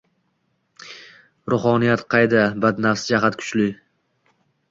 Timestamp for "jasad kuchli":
3.13-3.67